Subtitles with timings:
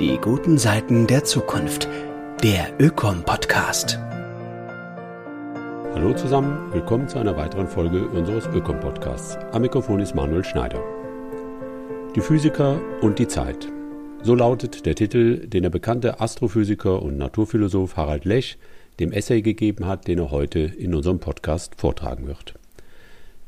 [0.00, 1.86] Die guten Seiten der Zukunft.
[2.42, 3.98] Der Ökom-Podcast.
[5.92, 9.36] Hallo zusammen, willkommen zu einer weiteren Folge unseres Ökom-Podcasts.
[9.52, 10.82] Am Mikrofon ist Manuel Schneider.
[12.16, 13.68] Die Physiker und die Zeit.
[14.22, 18.56] So lautet der Titel, den der bekannte Astrophysiker und Naturphilosoph Harald Lech
[19.00, 22.54] dem Essay gegeben hat, den er heute in unserem Podcast vortragen wird.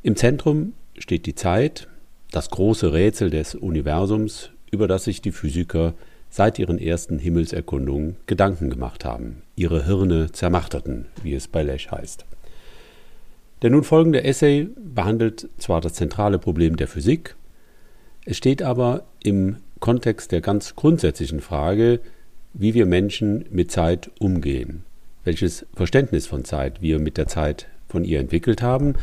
[0.03, 1.89] Im Zentrum steht die Zeit,
[2.30, 5.95] das große Rätsel des Universums, über das sich die Physiker
[6.32, 12.24] seit ihren ersten Himmelserkundungen Gedanken gemacht haben, ihre Hirne zermachterten, wie es bei Lesch heißt.
[13.60, 17.37] Der nun folgende Essay behandelt zwar das zentrale Problem der Physik,
[18.24, 22.00] es steht aber im Kontext der ganz grundsätzlichen Frage,
[22.54, 24.84] wie wir Menschen mit Zeit umgehen,
[25.24, 28.95] welches Verständnis von Zeit wir mit der Zeit von ihr entwickelt haben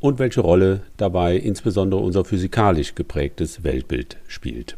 [0.00, 4.76] und welche Rolle dabei insbesondere unser physikalisch geprägtes Weltbild spielt.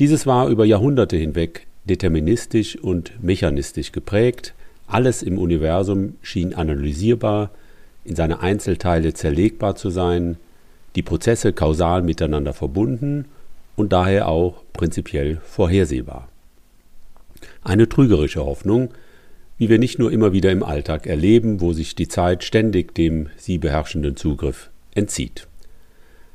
[0.00, 4.54] Dieses war über Jahrhunderte hinweg deterministisch und mechanistisch geprägt,
[4.86, 7.50] alles im Universum schien analysierbar,
[8.06, 10.36] in seine Einzelteile zerlegbar zu sein,
[10.96, 13.26] die Prozesse kausal miteinander verbunden
[13.76, 16.28] und daher auch prinzipiell vorhersehbar.
[17.62, 18.88] Eine trügerische Hoffnung,
[19.58, 23.28] wie wir nicht nur immer wieder im Alltag erleben, wo sich die Zeit ständig dem
[23.36, 25.46] sie beherrschenden Zugriff entzieht.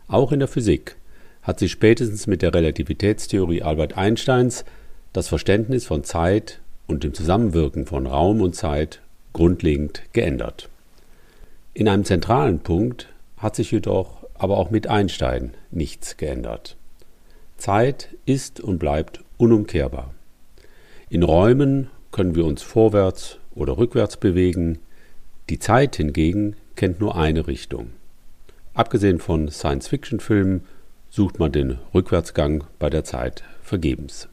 [0.07, 0.97] Auch in der Physik
[1.45, 4.65] hat sich spätestens mit der Relativitätstheorie Albert Einsteins
[5.13, 10.69] das Verständnis von Zeit und dem Zusammenwirken von Raum und Zeit grundlegend geändert.
[11.73, 16.77] In einem zentralen Punkt hat sich jedoch aber auch mit Einstein nichts geändert.
[17.57, 20.13] Zeit ist und bleibt unumkehrbar.
[21.09, 24.79] In Räumen können wir uns vorwärts oder rückwärts bewegen,
[25.49, 27.91] die Zeit hingegen kennt nur eine Richtung.
[28.73, 30.63] Abgesehen von Science-Fiction-Filmen
[31.15, 34.27] sucht man den Rückwärtsgang bei der Zeit vergebens.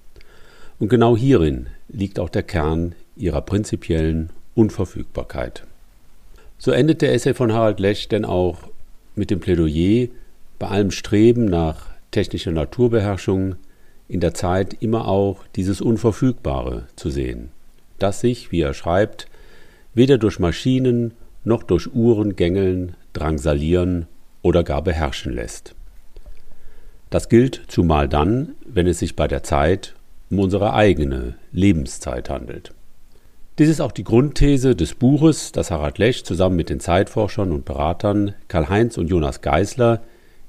[0.80, 5.62] Und genau hierin liegt auch der Kern ihrer prinzipiellen Unverfügbarkeit.
[6.58, 8.58] So endet der Essay von Harald Lesch denn auch
[9.14, 10.08] mit dem Plädoyer,
[10.58, 13.54] bei allem Streben nach technischer Naturbeherrschung
[14.08, 17.50] in der Zeit immer auch dieses Unverfügbare zu sehen,
[18.00, 19.28] das sich, wie er schreibt,
[19.94, 21.14] weder durch Maschinen
[21.44, 24.06] noch durch Uhren gängeln, drangsalieren
[24.42, 25.76] oder gar beherrschen lässt.
[27.12, 29.94] Das gilt zumal dann, wenn es sich bei der Zeit
[30.30, 32.72] um unsere eigene Lebenszeit handelt.
[33.58, 37.66] Dies ist auch die Grundthese des Buches, das Harald Lesch zusammen mit den Zeitforschern und
[37.66, 40.00] Beratern Karl-Heinz und Jonas Geisler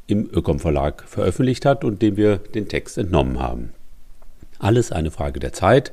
[0.08, 3.74] im Ökom Verlag veröffentlicht hat und dem wir den Text entnommen haben.
[4.58, 5.92] Alles eine Frage der Zeit,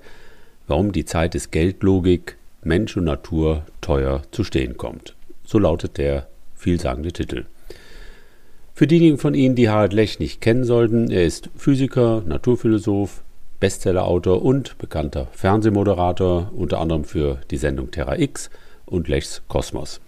[0.68, 5.16] warum die Zeit des Geldlogik Mensch und Natur teuer zu stehen kommt.
[5.44, 7.46] So lautet der vielsagende Titel.
[8.80, 13.20] Für diejenigen von Ihnen, die Harald Lech nicht kennen sollten, er ist Physiker, Naturphilosoph,
[13.60, 18.48] Bestsellerautor und bekannter Fernsehmoderator, unter anderem für die Sendung Terra X
[18.86, 20.00] und Lechs Kosmos.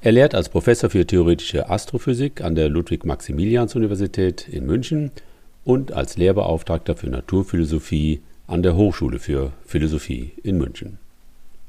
[0.00, 5.12] Er lehrt als Professor für theoretische Astrophysik an der Ludwig-Maximilians-Universität in München
[5.64, 10.98] und als Lehrbeauftragter für Naturphilosophie an der Hochschule für Philosophie in München.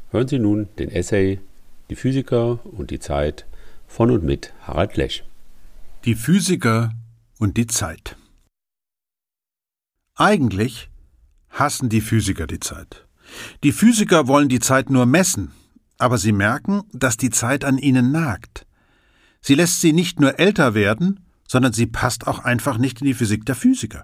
[0.09, 1.37] Hören Sie nun den Essay
[1.91, 3.45] Die Physiker und die Zeit
[3.87, 5.23] von und mit Harald Lech.
[6.05, 6.91] Die Physiker
[7.39, 8.17] und die Zeit.
[10.15, 10.89] Eigentlich
[11.49, 13.07] hassen die Physiker die Zeit.
[13.63, 15.53] Die Physiker wollen die Zeit nur messen,
[15.97, 18.67] aber sie merken, dass die Zeit an ihnen nagt.
[19.39, 23.13] Sie lässt sie nicht nur älter werden, sondern sie passt auch einfach nicht in die
[23.13, 24.03] Physik der Physiker.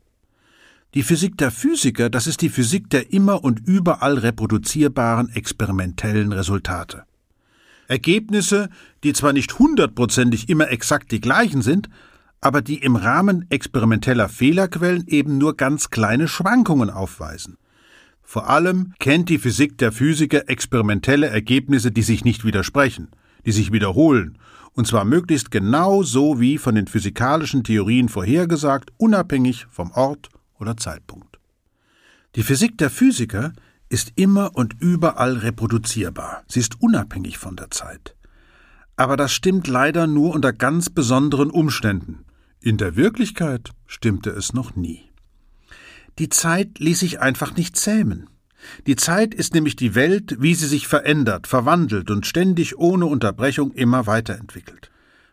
[0.93, 7.03] Die Physik der Physiker, das ist die Physik der immer und überall reproduzierbaren experimentellen Resultate.
[7.89, 8.69] Ergebnisse,
[9.03, 11.89] die zwar nicht hundertprozentig immer exakt die gleichen sind,
[12.39, 17.57] aber die im Rahmen experimenteller Fehlerquellen eben nur ganz kleine Schwankungen aufweisen.
[18.23, 23.09] Vor allem kennt die Physik der Physiker experimentelle Ergebnisse, die sich nicht widersprechen,
[23.45, 24.37] die sich wiederholen,
[24.73, 30.29] und zwar möglichst genau so wie von den physikalischen Theorien vorhergesagt, unabhängig vom Ort
[30.59, 31.39] oder Zeitpunkt.
[32.35, 33.53] Die Physik der Physiker
[33.89, 36.43] ist immer und überall reproduzierbar.
[36.47, 38.15] Sie ist unabhängig von der Zeit.
[38.95, 42.25] Aber das stimmt leider nur unter ganz besonderen Umständen.
[42.61, 45.09] In der Wirklichkeit stimmte es noch nie.
[46.19, 48.29] Die Zeit ließ sich einfach nicht zähmen.
[48.87, 53.71] Die Zeit ist nämlich die Welt, wie sie sich verändert, verwandelt und ständig ohne Unterbrechung
[53.71, 54.91] immer weiterentwickelt.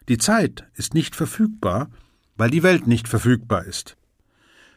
[0.08, 1.90] Die Zeit ist nicht verfügbar,
[2.36, 3.96] weil die Welt nicht verfügbar ist.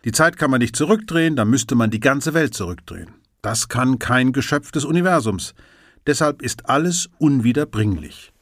[0.03, 3.18] Die Zeit kann man nicht zurückdrehen, dann müsste man die ganze Welt zurückdrehen.
[3.41, 5.53] Das kann kein Geschöpf des Universums.
[6.05, 8.33] Deshalb ist alles unwiederbringlich.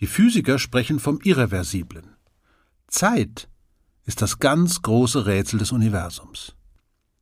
[0.00, 2.16] Die Physiker sprechen vom Irreversiblen.
[2.88, 3.48] Zeit
[4.04, 6.54] ist das ganz große Rätsel des Universums.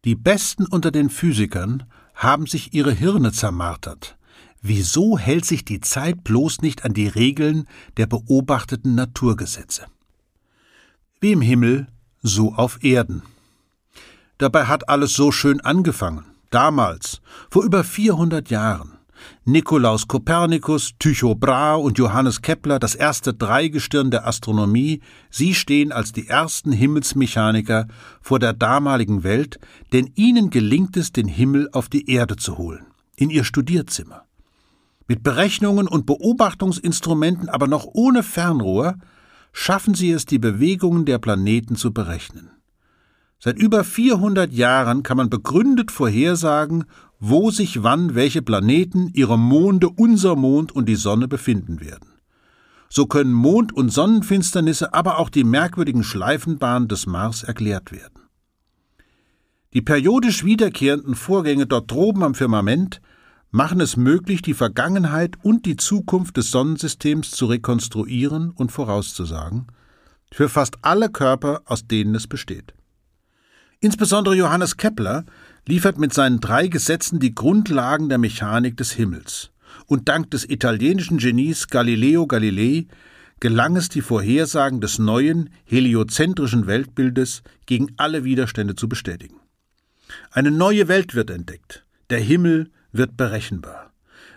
[0.04, 1.84] Die Besten unter den Physikern
[2.14, 4.16] haben sich ihre Hirne zermartert.
[4.62, 7.66] Wieso hält sich die Zeit bloß nicht an die Regeln
[7.96, 9.86] der beobachteten Naturgesetze?
[11.20, 11.86] Wie im Himmel,
[12.22, 13.22] so auf Erden.
[14.38, 16.24] Dabei hat alles so schön angefangen.
[16.50, 18.98] Damals, vor über 400 Jahren.
[19.44, 25.00] Nikolaus Kopernikus, Tycho Brahe und Johannes Kepler, das erste Dreigestirn der Astronomie,
[25.30, 27.86] sie stehen als die ersten Himmelsmechaniker
[28.20, 29.60] vor der damaligen Welt,
[29.92, 32.86] denn ihnen gelingt es, den Himmel auf die Erde zu holen,
[33.16, 34.24] in ihr Studierzimmer.
[35.06, 38.96] Mit Berechnungen und Beobachtungsinstrumenten, aber noch ohne Fernrohr,
[39.52, 42.50] schaffen sie es, die Bewegungen der Planeten zu berechnen.
[43.42, 46.84] Seit über 400 Jahren kann man begründet vorhersagen,
[47.18, 52.10] wo sich wann welche Planeten, ihre Monde, unser Mond und die Sonne befinden werden.
[52.90, 58.20] So können Mond- und Sonnenfinsternisse, aber auch die merkwürdigen Schleifenbahnen des Mars erklärt werden.
[59.72, 63.00] Die periodisch wiederkehrenden Vorgänge dort droben am Firmament
[63.50, 69.68] machen es möglich, die Vergangenheit und die Zukunft des Sonnensystems zu rekonstruieren und vorauszusagen,
[70.30, 72.74] für fast alle Körper, aus denen es besteht.
[73.80, 75.24] Insbesondere Johannes Kepler
[75.66, 79.50] liefert mit seinen drei Gesetzen die Grundlagen der Mechanik des Himmels.
[79.86, 82.86] Und dank des italienischen Genies Galileo Galilei
[83.40, 89.40] gelang es, die Vorhersagen des neuen, heliozentrischen Weltbildes gegen alle Widerstände zu bestätigen.
[90.30, 91.86] Eine neue Welt wird entdeckt.
[92.10, 93.89] Der Himmel wird berechenbar.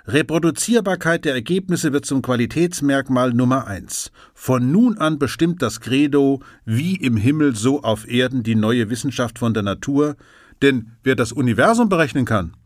[0.05, 4.11] Reproduzierbarkeit der Ergebnisse wird zum Qualitätsmerkmal Nummer eins.
[4.33, 9.39] Von nun an bestimmt das Credo, wie im Himmel, so auf Erden, die neue Wissenschaft
[9.39, 10.17] von der Natur,
[10.61, 12.57] denn wer das Universum berechnen kann,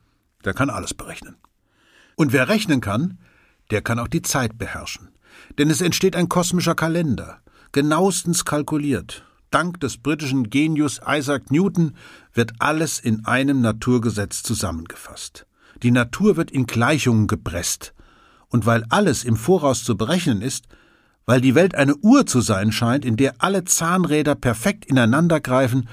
[0.46, 1.36] der kann alles berechnen.
[2.16, 3.20] Und wer rechnen kann,
[3.70, 5.10] der kann auch die Zeit beherrschen.
[5.60, 7.42] Denn es entsteht ein kosmischer Kalender,
[7.72, 9.26] genauestens kalkuliert.
[9.52, 11.96] Dank des britischen Genius Isaac Newton
[12.34, 15.47] wird alles in einem Naturgesetz zusammengefasst.
[15.84, 17.94] Die Natur wird in Gleichungen gepresst.
[18.50, 20.66] Und weil alles im Voraus zu berechnen ist,
[21.26, 25.90] weil die Welt eine Uhr zu sein scheint, in der alle Zahnräder perfekt ineinandergreifen,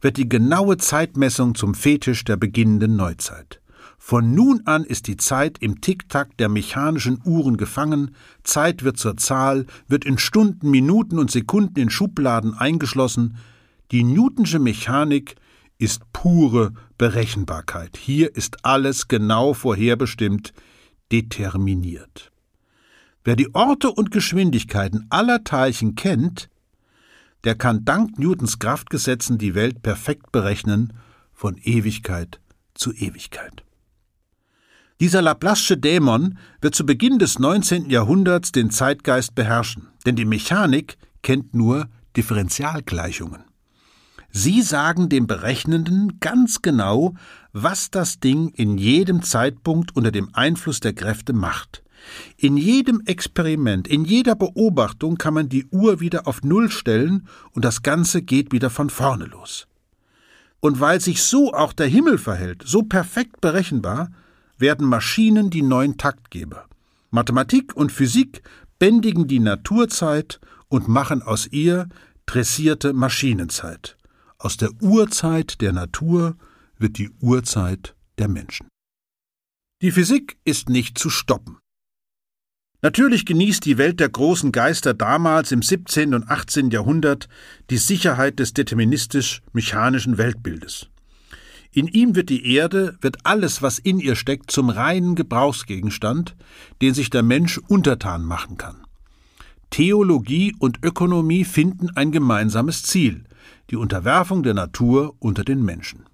[0.00, 3.60] wird die genaue Zeitmessung zum Fetisch der beginnenden Neuzeit.
[3.98, 9.16] Von nun an ist die Zeit im Tick-Tack der mechanischen Uhren gefangen, Zeit wird zur
[9.16, 13.36] Zahl, wird in Stunden, Minuten und Sekunden in Schubladen eingeschlossen.
[13.90, 15.34] Die Newtonsche Mechanik
[15.78, 17.96] ist pure Berechenbarkeit.
[17.96, 20.52] Hier ist alles genau vorherbestimmt,
[21.12, 22.32] determiniert.
[23.24, 26.48] Wer die Orte und Geschwindigkeiten aller Teilchen kennt,
[27.44, 30.92] der kann dank Newtons Kraftgesetzen die Welt perfekt berechnen,
[31.32, 32.40] von Ewigkeit
[32.74, 33.62] zu Ewigkeit.
[35.00, 37.90] Dieser Laplace'sche Dämon wird zu Beginn des 19.
[37.90, 43.44] Jahrhunderts den Zeitgeist beherrschen, denn die Mechanik kennt nur Differentialgleichungen.
[44.38, 47.14] Sie sagen dem Berechnenden ganz genau,
[47.54, 51.82] was das Ding in jedem Zeitpunkt unter dem Einfluss der Kräfte macht.
[52.36, 57.64] In jedem Experiment, in jeder Beobachtung kann man die Uhr wieder auf Null stellen und
[57.64, 59.68] das Ganze geht wieder von vorne los.
[60.60, 64.10] Und weil sich so auch der Himmel verhält, so perfekt berechenbar,
[64.58, 66.66] werden Maschinen die neuen Taktgeber.
[67.10, 68.42] Mathematik und Physik
[68.78, 71.88] bändigen die Naturzeit und machen aus ihr
[72.26, 73.96] dressierte Maschinenzeit.
[74.38, 76.36] Aus der Urzeit der Natur
[76.78, 78.68] wird die Urzeit der Menschen.
[79.82, 81.58] Die Physik ist nicht zu stoppen.
[82.82, 86.12] Natürlich genießt die Welt der großen Geister damals im 17.
[86.12, 86.70] und 18.
[86.70, 87.28] Jahrhundert
[87.70, 90.88] die Sicherheit des deterministisch-mechanischen Weltbildes.
[91.72, 96.36] In ihm wird die Erde, wird alles, was in ihr steckt, zum reinen Gebrauchsgegenstand,
[96.82, 98.86] den sich der Mensch untertan machen kann.
[99.70, 103.24] Theologie und Ökonomie finden ein gemeinsames Ziel,
[103.70, 106.04] die Unterwerfung der Natur unter den Menschen.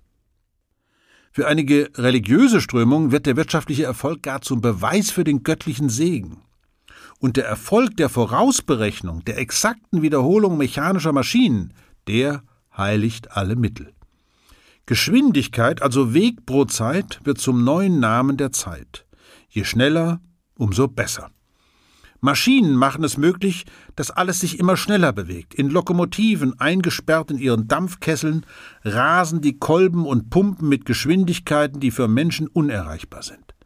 [1.33, 6.43] Für einige religiöse Strömungen wird der wirtschaftliche Erfolg gar zum Beweis für den göttlichen Segen.
[7.19, 11.73] Und der Erfolg der Vorausberechnung, der exakten Wiederholung mechanischer Maschinen,
[12.07, 12.43] der
[12.77, 13.95] heiligt alle Mittel.
[14.85, 19.07] Geschwindigkeit, also Weg pro Zeit, wird zum neuen Namen der Zeit.
[19.49, 20.21] Je schneller,
[20.57, 21.31] umso besser.
[22.25, 23.64] Maschinen machen es möglich,
[23.97, 25.55] dass alles sich immer schneller bewegt.
[25.55, 28.47] In Lokomotiven, eingesperrt in ihren Dampfkesseln,
[28.85, 33.57] rasen die Kolben und Pumpen mit Geschwindigkeiten, die für Menschen unerreichbar sind.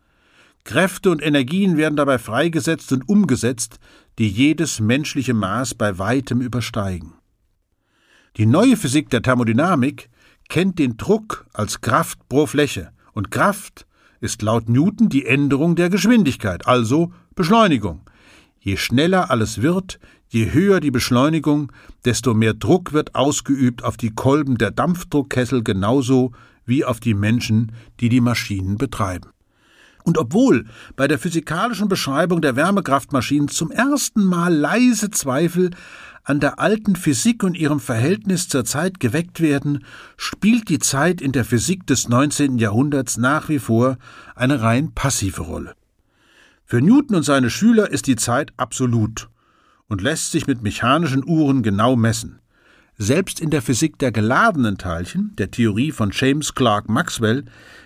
[0.65, 3.79] Kräfte und Energien werden dabei freigesetzt und umgesetzt,
[4.19, 7.13] die jedes menschliche Maß bei weitem übersteigen.
[8.39, 10.09] Die neue Physik der Thermodynamik
[10.49, 13.87] kennt den Druck als Kraft pro Fläche, und Kraft
[14.21, 18.06] ist laut Newton die Änderung der Geschwindigkeit, also Beschleunigung.
[18.67, 21.71] Je schneller alles wird, je höher die Beschleunigung,
[22.05, 26.33] desto mehr Druck wird ausgeübt auf die Kolben der Dampfdruckkessel genauso
[26.65, 27.71] wie auf die Menschen,
[28.01, 29.31] die die Maschinen betreiben.
[30.03, 30.65] Und obwohl
[30.97, 35.71] bei der physikalischen Beschreibung der Wärmekraftmaschinen zum ersten Mal leise Zweifel
[36.25, 39.85] an der alten Physik und ihrem Verhältnis zur Zeit geweckt werden,
[40.17, 42.59] spielt die Zeit in der Physik des 19.
[42.59, 43.97] Jahrhunderts nach wie vor
[44.35, 45.77] eine rein passive Rolle.
[46.69, 49.29] Für Newton und seine Schüler ist die Zeit absolut
[49.87, 52.41] und lässt sich mit mechanischen Uhren genau messen.
[52.99, 57.45] Selbst in der Physik der geladenen Teilchen, der Theorie von James Clerk Maxwell,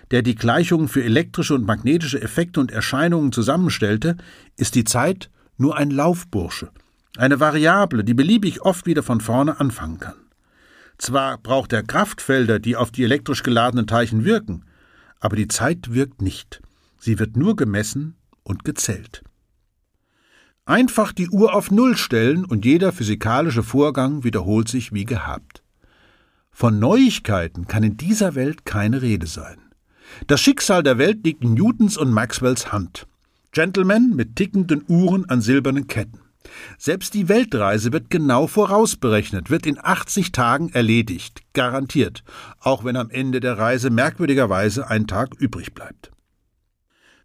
[0.09, 4.17] der die Gleichungen für elektrische und magnetische Effekte und Erscheinungen zusammenstellte,
[4.57, 6.71] ist die Zeit nur ein Laufbursche,
[7.17, 10.15] eine Variable, die beliebig oft wieder von vorne anfangen kann.
[10.97, 14.65] Zwar braucht er Kraftfelder, die auf die elektrisch geladenen Teilchen wirken,
[15.19, 16.61] aber die Zeit wirkt nicht.
[16.97, 19.23] Sie wird nur gemessen und gezählt.
[20.65, 25.63] Einfach die Uhr auf Null stellen und jeder physikalische Vorgang wiederholt sich wie gehabt.
[26.51, 29.57] Von Neuigkeiten kann in dieser Welt keine Rede sein.
[30.27, 33.07] Das Schicksal der Welt liegt in Newtons und Maxwells Hand.
[33.51, 36.19] Gentlemen mit tickenden Uhren an silbernen Ketten.
[36.77, 42.23] Selbst die Weltreise wird genau vorausberechnet, wird in 80 Tagen erledigt, garantiert,
[42.59, 46.11] auch wenn am Ende der Reise merkwürdigerweise ein Tag übrig bleibt.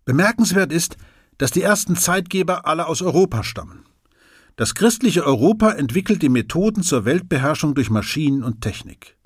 [0.06, 0.96] Bemerkenswert ist,
[1.36, 3.84] dass die ersten Zeitgeber alle aus Europa stammen.
[4.54, 9.16] Das christliche Europa entwickelt die Methoden zur Weltbeherrschung durch Maschinen und Technik.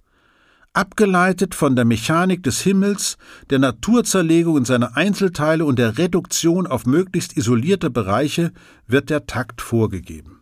[0.72, 3.18] Abgeleitet von der Mechanik des Himmels,
[3.50, 8.50] der Naturzerlegung in seine Einzelteile und der Reduktion auf möglichst isolierte Bereiche
[8.86, 10.40] wird der Takt vorgegeben.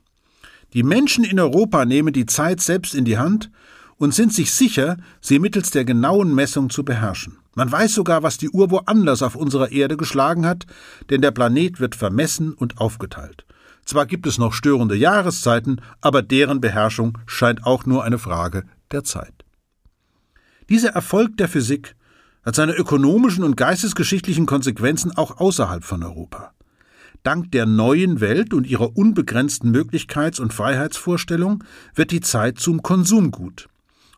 [0.72, 3.50] Die Menschen in Europa nehmen die Zeit selbst in die Hand
[3.96, 7.38] und sind sich sicher, sie mittels der genauen Messung zu beherrschen.
[7.58, 10.66] Man weiß sogar, was die Uhr woanders auf unserer Erde geschlagen hat,
[11.10, 13.46] denn der Planet wird vermessen und aufgeteilt.
[13.84, 18.62] Zwar gibt es noch störende Jahreszeiten, aber deren Beherrschung scheint auch nur eine Frage
[18.92, 19.44] der Zeit.
[20.68, 21.96] Dieser Erfolg der Physik
[22.44, 26.52] hat seine ökonomischen und geistesgeschichtlichen Konsequenzen auch außerhalb von Europa.
[27.24, 31.64] Dank der neuen Welt und ihrer unbegrenzten Möglichkeits- und Freiheitsvorstellung
[31.96, 33.68] wird die Zeit zum Konsumgut.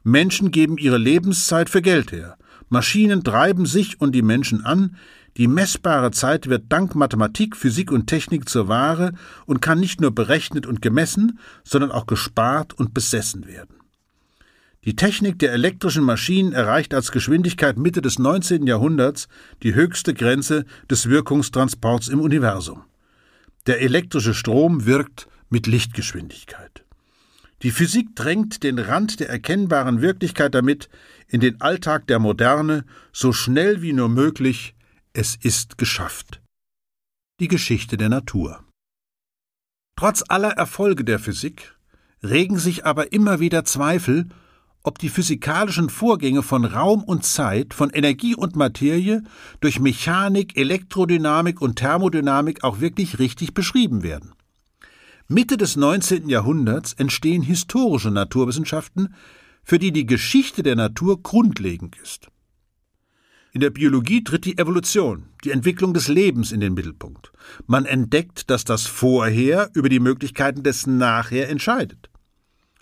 [0.03, 2.37] Menschen geben ihre Lebenszeit für Geld her.
[2.71, 4.97] Maschinen treiben sich und die Menschen an,
[5.37, 9.12] die messbare Zeit wird dank Mathematik, Physik und Technik zur Ware
[9.45, 13.77] und kann nicht nur berechnet und gemessen, sondern auch gespart und besessen werden.
[14.85, 18.67] Die Technik der elektrischen Maschinen erreicht als Geschwindigkeit Mitte des 19.
[18.67, 19.29] Jahrhunderts
[19.62, 22.85] die höchste Grenze des Wirkungstransports im Universum.
[23.67, 26.85] Der elektrische Strom wirkt mit Lichtgeschwindigkeit.
[27.62, 30.89] Die Physik drängt den Rand der erkennbaren Wirklichkeit damit
[31.31, 34.75] in den Alltag der Moderne so schnell wie nur möglich.
[35.13, 36.43] Es ist geschafft.
[37.41, 38.63] Die Geschichte der Natur.
[39.97, 41.77] Trotz aller Erfolge der Physik
[42.23, 44.29] regen sich aber immer wieder Zweifel,
[44.83, 49.23] ob die physikalischen Vorgänge von Raum und Zeit, von Energie und Materie
[49.61, 54.33] durch Mechanik, Elektrodynamik und Thermodynamik auch wirklich richtig beschrieben werden.
[55.29, 56.29] Mitte des 19.
[56.29, 59.15] Jahrhunderts entstehen historische Naturwissenschaften,
[59.62, 62.29] für die die Geschichte der Natur grundlegend ist.
[63.52, 67.33] In der Biologie tritt die Evolution, die Entwicklung des Lebens in den Mittelpunkt.
[67.67, 72.11] Man entdeckt, dass das Vorher über die Möglichkeiten des Nachher entscheidet.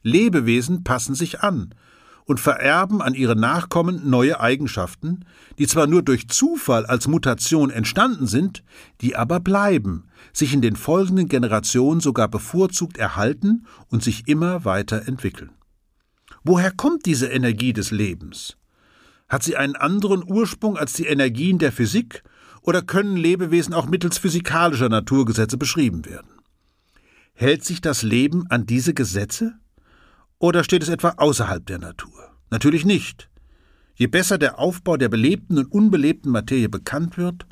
[0.03, 1.75] Lebewesen passen sich an,
[2.29, 5.25] und vererben an ihre Nachkommen neue Eigenschaften,
[5.59, 8.63] die zwar nur durch Zufall als Mutation entstanden sind,
[9.01, 10.05] die aber bleiben,
[10.35, 15.51] sich in den folgenden Generationen sogar bevorzugt erhalten und sich immer weiter entwickeln.
[16.49, 18.57] Woher kommt diese Energie des Lebens?
[19.29, 22.23] Hat sie einen anderen Ursprung als die Energien der Physik,
[22.63, 26.31] oder können Lebewesen auch mittels physikalischer Naturgesetze beschrieben werden?
[27.35, 29.59] Hält sich das Leben an diese Gesetze?
[30.39, 32.31] Oder steht es etwa außerhalb der Natur?
[32.49, 33.29] Natürlich nicht.
[33.95, 37.47] Je besser der Aufbau der belebten und unbelebten Materie bekannt wird,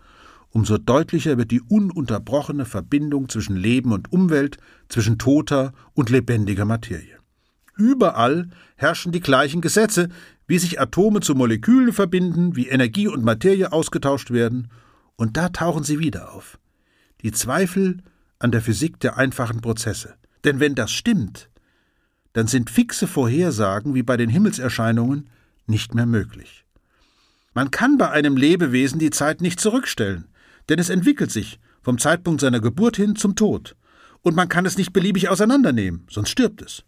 [0.48, 4.56] umso deutlicher wird die ununterbrochene Verbindung zwischen Leben und Umwelt,
[4.88, 7.16] zwischen toter und lebendiger Materie.
[7.76, 10.08] Überall herrschen die gleichen Gesetze,
[10.46, 14.68] wie sich Atome zu Molekülen verbinden, wie Energie und Materie ausgetauscht werden,
[15.16, 16.58] und da tauchen sie wieder auf.
[17.22, 17.98] Die Zweifel
[18.38, 20.14] an der Physik der einfachen Prozesse.
[20.44, 21.48] Denn wenn das stimmt,
[22.32, 25.28] dann sind fixe Vorhersagen wie bei den Himmelserscheinungen
[25.66, 26.64] nicht mehr möglich.
[27.54, 30.28] Man kann bei einem Lebewesen die Zeit nicht zurückstellen,
[30.68, 33.76] denn es entwickelt sich vom Zeitpunkt seiner Geburt hin zum Tod,
[34.22, 36.84] und man kann es nicht beliebig auseinandernehmen, sonst stirbt es.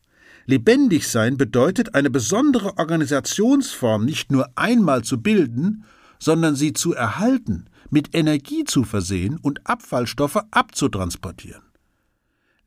[0.50, 5.84] Lebendig sein bedeutet, eine besondere Organisationsform nicht nur einmal zu bilden,
[6.18, 11.64] sondern sie zu erhalten, mit Energie zu versehen und Abfallstoffe abzutransportieren.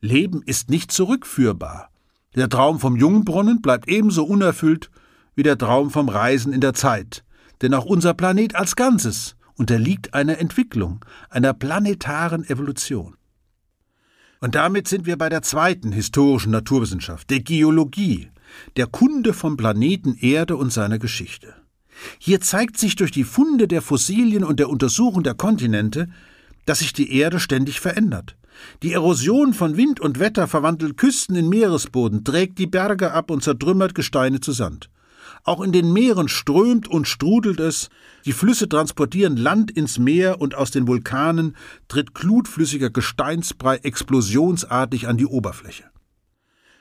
[0.00, 1.90] Leben ist nicht zurückführbar.
[2.36, 4.88] Der Traum vom Jungbrunnen bleibt ebenso unerfüllt
[5.34, 7.24] wie der Traum vom Reisen in der Zeit,
[7.62, 13.16] denn auch unser Planet als Ganzes unterliegt einer Entwicklung, einer planetaren Evolution.
[14.42, 18.28] Und damit sind wir bei der zweiten historischen Naturwissenschaft, der Geologie,
[18.76, 21.54] der Kunde vom Planeten Erde und seiner Geschichte.
[22.18, 26.08] Hier zeigt sich durch die Funde der Fossilien und der Untersuchung der Kontinente,
[26.66, 28.36] dass sich die Erde ständig verändert.
[28.82, 33.44] Die Erosion von Wind und Wetter verwandelt Küsten in Meeresboden, trägt die Berge ab und
[33.44, 34.90] zertrümmert Gesteine zu Sand.
[35.44, 37.88] Auch in den Meeren strömt und strudelt es,
[38.24, 41.56] die Flüsse transportieren Land ins Meer und aus den Vulkanen
[41.88, 45.84] tritt glutflüssiger Gesteinsbrei explosionsartig an die Oberfläche.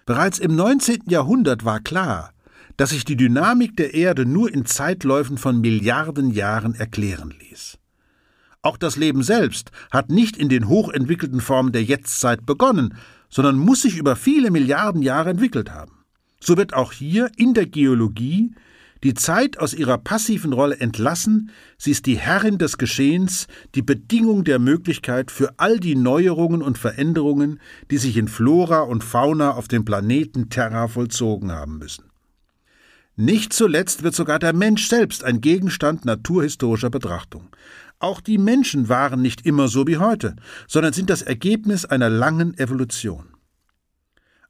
[0.05, 1.03] Bereits im 19.
[1.07, 2.33] Jahrhundert war klar,
[2.77, 7.79] dass sich die Dynamik der Erde nur in Zeitläufen von Milliarden Jahren erklären ließ.
[8.61, 12.95] Auch das Leben selbst hat nicht in den hochentwickelten Formen der Jetztzeit begonnen,
[13.29, 16.00] sondern muss sich über viele Milliarden Jahre entwickelt haben.
[16.43, 18.51] So wird auch hier in der Geologie
[19.03, 24.43] die Zeit aus ihrer passiven Rolle entlassen, sie ist die Herrin des Geschehens, die Bedingung
[24.43, 29.67] der Möglichkeit für all die Neuerungen und Veränderungen, die sich in Flora und Fauna auf
[29.67, 32.11] dem Planeten Terra vollzogen haben müssen.
[33.15, 37.49] Nicht zuletzt wird sogar der Mensch selbst ein Gegenstand naturhistorischer Betrachtung.
[37.99, 40.35] Auch die Menschen waren nicht immer so wie heute,
[40.67, 43.30] sondern sind das Ergebnis einer langen Evolution.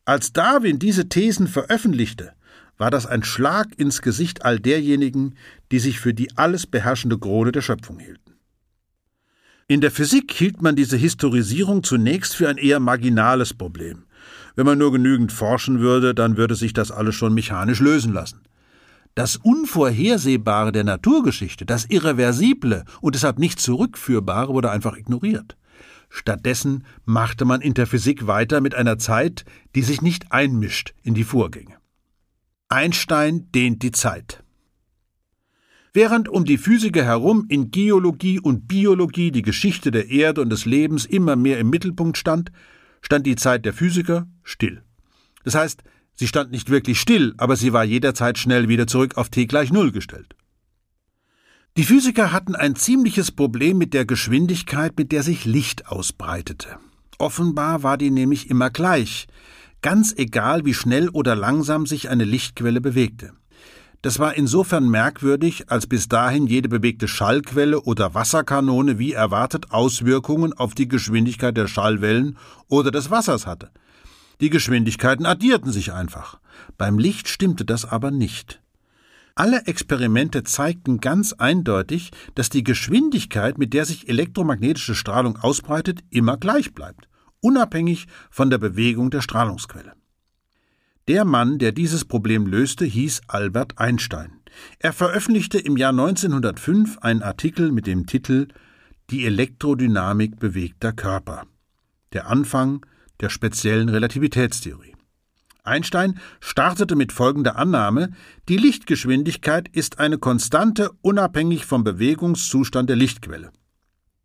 [0.06, 2.34] Als Darwin diese Thesen veröffentlichte,
[2.78, 5.36] war das ein Schlag ins Gesicht all derjenigen,
[5.72, 8.34] die sich für die alles beherrschende Krone der Schöpfung hielten.
[9.68, 14.06] In der Physik hielt man diese Historisierung zunächst für ein eher marginales Problem.
[14.56, 18.42] Wenn man nur genügend forschen würde, dann würde sich das alles schon mechanisch lösen lassen.
[19.14, 25.56] Das Unvorhersehbare der Naturgeschichte, das Irreversible und deshalb nicht zurückführbare wurde einfach ignoriert.
[26.14, 31.16] Stattdessen machte man in der Physik weiter mit einer Zeit, die sich nicht einmischt in
[31.16, 31.78] die Vorgänge.
[32.70, 34.44] Einstein dehnt die Zeit.
[35.94, 40.66] Während um die Physiker herum in Geologie und Biologie die Geschichte der Erde und des
[40.66, 42.52] Lebens immer mehr im Mittelpunkt stand,
[43.02, 44.84] stand die Zeit der Physiker still.
[45.44, 45.82] Das heißt,
[46.22, 49.72] Sie stand nicht wirklich still, aber sie war jederzeit schnell wieder zurück auf t gleich
[49.72, 50.36] Null gestellt.
[51.78, 56.68] Die Physiker hatten ein ziemliches Problem mit der Geschwindigkeit, mit der sich Licht ausbreitete.
[57.18, 59.28] Offenbar war die nämlich immer gleich,
[59.82, 63.32] ganz egal wie schnell oder langsam sich eine Lichtquelle bewegte.
[64.02, 70.52] Das war insofern merkwürdig, als bis dahin jede bewegte Schallquelle oder Wasserkanone wie erwartet Auswirkungen
[70.52, 73.70] auf die Geschwindigkeit der Schallwellen oder des Wassers hatte.
[74.42, 76.40] Die Geschwindigkeiten addierten sich einfach.
[76.78, 78.61] Beim Licht stimmte das aber nicht.
[79.36, 86.38] Alle Experimente zeigten ganz eindeutig, dass die Geschwindigkeit, mit der sich elektromagnetische Strahlung ausbreitet, immer
[86.38, 87.08] gleich bleibt,
[87.40, 89.94] unabhängig von der Bewegung der Strahlungsquelle.
[91.08, 94.42] Der Mann, der dieses Problem löste, hieß Albert Einstein.
[94.80, 98.50] Er veröffentlichte im Jahr 1905 einen Artikel mit dem Titel
[99.10, 101.46] Die Elektrodynamik bewegter Körper.
[102.14, 102.86] Der Anfang
[103.20, 104.91] der speziellen Relativitätstheorie.
[105.64, 108.12] Einstein startete mit folgender Annahme,
[108.50, 113.52] die Lichtgeschwindigkeit ist eine Konstante unabhängig vom Bewegungszustand der Lichtquelle.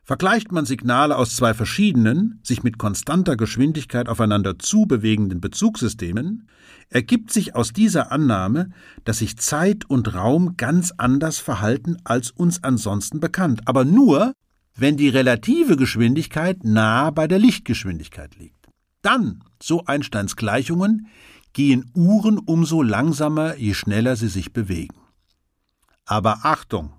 [0.03, 6.49] Vergleicht man Signale aus zwei verschiedenen, sich mit konstanter Geschwindigkeit aufeinander zubewegenden Bezugssystemen,
[6.90, 8.70] ergibt sich aus dieser Annahme,
[9.05, 14.33] dass sich Zeit und Raum ganz anders verhalten als uns ansonsten bekannt, aber nur,
[14.77, 18.68] wenn die relative Geschwindigkeit nahe bei der Lichtgeschwindigkeit liegt.
[19.03, 21.09] Dann, so Einsteins Gleichungen,
[21.53, 24.97] gehen Uhren umso langsamer, je schneller sie sich bewegen.
[26.05, 26.92] Aber Achtung!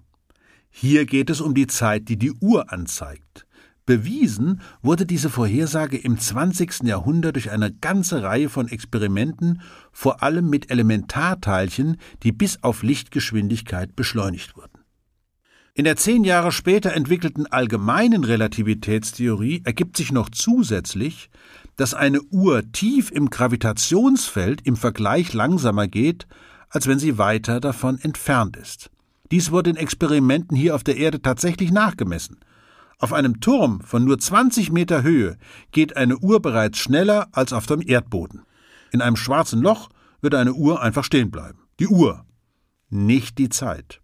[0.70, 3.48] Hier geht es um die Zeit, die die Uhr anzeigt.
[3.88, 6.84] Bewiesen wurde diese Vorhersage im 20.
[6.84, 13.96] Jahrhundert durch eine ganze Reihe von Experimenten, vor allem mit Elementarteilchen, die bis auf Lichtgeschwindigkeit
[13.96, 14.84] beschleunigt wurden.
[15.74, 21.30] In der zehn Jahre später entwickelten allgemeinen Relativitätstheorie ergibt sich noch zusätzlich,
[21.78, 26.28] dass eine Uhr tief im Gravitationsfeld im Vergleich langsamer geht,
[26.70, 28.92] als wenn sie weiter davon entfernt ist.
[29.32, 32.40] Dies wurde in Experimenten hier auf der Erde tatsächlich nachgemessen.
[33.00, 35.38] Auf einem Turm von nur 20 Meter Höhe
[35.72, 38.42] geht eine Uhr bereits schneller als auf dem Erdboden.
[38.92, 39.90] In einem schwarzen Loch
[40.22, 41.60] wird eine Uhr einfach stehen bleiben.
[41.80, 42.26] Die Uhr,
[42.90, 44.02] nicht die Zeit.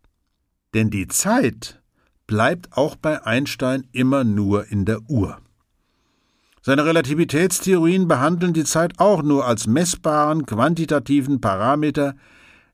[0.73, 1.81] Denn die Zeit
[2.27, 5.39] bleibt auch bei Einstein immer nur in der Uhr.
[6.65, 12.15] Seine Relativitätstheorien behandeln die Zeit auch nur als messbaren quantitativen Parameter,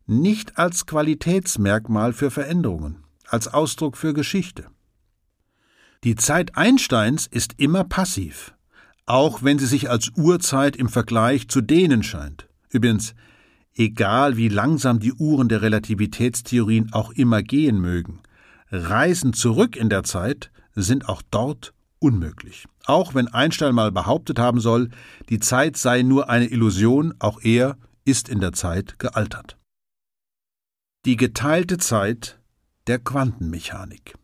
[0.05, 4.67] nicht als Qualitätsmerkmal für Veränderungen, als Ausdruck für Geschichte.
[6.03, 8.53] Die Zeit Einsteins ist immer passiv,
[9.07, 12.47] auch wenn sie sich als Uhrzeit im Vergleich zu denen scheint.
[12.69, 13.15] Übrigens,
[13.73, 18.19] egal wie langsam die Uhren der Relativitätstheorien auch immer gehen mögen.
[18.69, 22.67] Reisen zurück in der Zeit sind auch dort unmöglich.
[22.85, 24.89] Auch wenn Einstein mal behauptet haben soll,
[25.29, 29.57] die Zeit sei nur eine Illusion, auch er ist in der Zeit gealtert.
[31.05, 32.39] Die geteilte Zeit
[32.87, 34.15] der Quantenmechanik.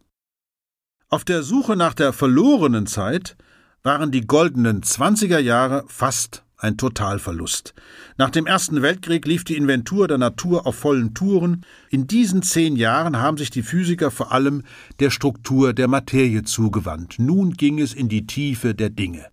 [1.10, 3.38] Auf der Suche nach der verlorenen Zeit
[3.84, 7.74] waren die goldenen 20er Jahre fast ein Totalverlust.
[8.18, 11.66] Nach dem Ersten Weltkrieg lief die Inventur der Natur auf vollen Touren.
[11.90, 14.64] In diesen zehn Jahren haben sich die Physiker vor allem
[15.00, 17.16] der Struktur der Materie zugewandt.
[17.18, 19.26] Nun ging es in die Tiefe der Dinge.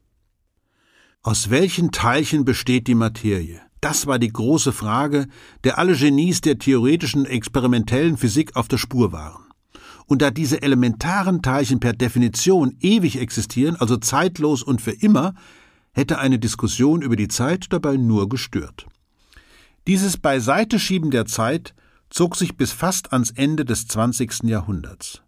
[1.22, 3.61] Aus welchen Teilchen besteht die Materie?
[3.80, 5.26] Das war die große Frage,
[5.64, 9.44] der alle Genies der theoretischen experimentellen Physik auf der Spur waren.
[10.06, 15.35] Und da diese elementaren Teilchen per Definition ewig existieren, also zeitlos und für immer,
[15.92, 18.87] hätte eine Diskussion über die Zeit dabei nur gestört.
[19.87, 21.74] Dieses Beiseiteschieben der Zeit
[22.09, 24.44] zog sich bis fast ans Ende des 20.
[24.44, 25.22] Jahrhunderts.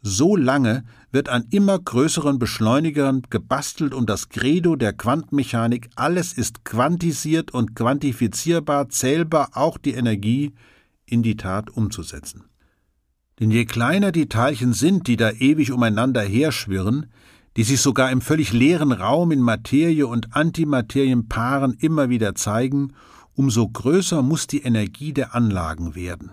[0.00, 6.64] So lange wird an immer größeren Beschleunigern gebastelt, um das Credo der Quantenmechanik, alles ist
[6.64, 10.54] quantisiert und quantifizierbar, zählbar, auch die Energie,
[11.04, 12.44] in die Tat umzusetzen.
[13.40, 17.06] Denn je kleiner die Teilchen sind, die da ewig umeinander herschwirren,
[17.58, 22.92] die sich sogar im völlig leeren Raum in Materie und Antimaterienpaaren immer wieder zeigen,
[23.34, 26.30] umso größer muss die Energie der Anlagen werden.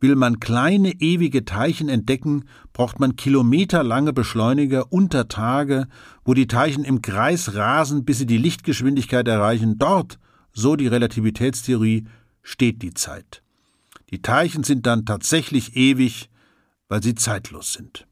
[0.00, 2.44] Will man kleine ewige Teilchen entdecken,
[2.74, 5.86] braucht man kilometerlange Beschleuniger unter Tage,
[6.26, 9.78] wo die Teilchen im Kreis rasen, bis sie die Lichtgeschwindigkeit erreichen.
[9.78, 10.18] Dort,
[10.52, 12.04] so die Relativitätstheorie,
[12.42, 13.42] steht die Zeit.
[14.10, 16.28] Die Teilchen sind dann tatsächlich ewig,
[16.88, 18.06] weil sie zeitlos sind.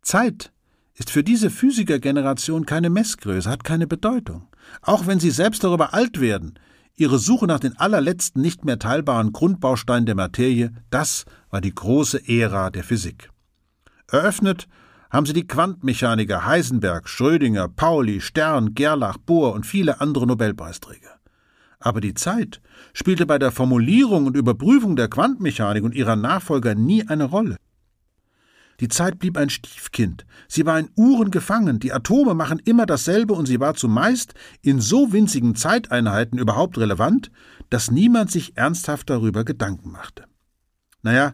[0.00, 0.52] Zeit
[0.98, 4.48] ist für diese Physikergeneration keine Messgröße, hat keine Bedeutung.
[4.82, 6.58] Auch wenn sie selbst darüber alt werden,
[6.96, 12.28] ihre Suche nach den allerletzten nicht mehr teilbaren Grundbausteinen der Materie, das war die große
[12.28, 13.30] Ära der Physik.
[14.10, 14.66] Eröffnet
[15.10, 21.18] haben sie die Quantenmechaniker Heisenberg, Schrödinger, Pauli, Stern, Gerlach, Bohr und viele andere Nobelpreisträger.
[21.78, 22.60] Aber die Zeit
[22.92, 27.56] spielte bei der Formulierung und Überprüfung der Quantenmechanik und ihrer Nachfolger nie eine Rolle.
[28.80, 30.24] Die Zeit blieb ein Stiefkind.
[30.46, 31.80] Sie war in Uhren gefangen.
[31.80, 37.30] Die Atome machen immer dasselbe und sie war zumeist in so winzigen Zeiteinheiten überhaupt relevant,
[37.70, 40.24] dass niemand sich ernsthaft darüber Gedanken machte.
[41.02, 41.32] Naja,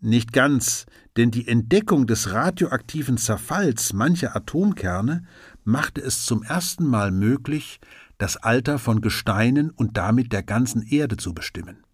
[0.00, 0.86] nicht ganz,
[1.18, 5.24] denn die Entdeckung des radioaktiven Zerfalls mancher Atomkerne
[5.64, 7.80] machte es zum ersten Mal möglich,
[8.16, 11.84] das Alter von Gesteinen und damit der ganzen Erde zu bestimmen.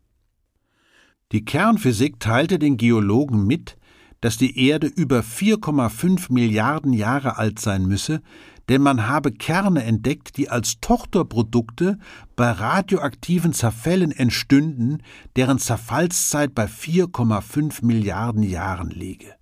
[1.32, 3.76] Die Kernphysik teilte den Geologen mit,
[4.20, 8.22] dass die Erde über 4,5 Milliarden Jahre alt sein müsse,
[8.68, 11.98] denn man habe Kerne entdeckt, die als Tochterprodukte
[12.34, 15.02] bei radioaktiven Zerfällen entstünden,
[15.36, 19.34] deren Zerfallszeit bei 4,5 Milliarden Jahren liege.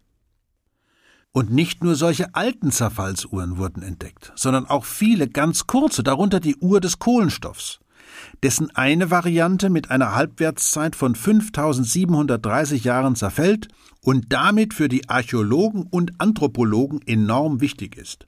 [1.33, 6.57] Und nicht nur solche alten Zerfallsuhren wurden entdeckt, sondern auch viele ganz kurze, darunter die
[6.57, 7.81] Uhr des Kohlenstoffs
[8.45, 13.69] dessen eine Variante mit einer Halbwertszeit von 5730 Jahren zerfällt
[14.03, 18.27] und damit für die Archäologen und Anthropologen enorm wichtig ist.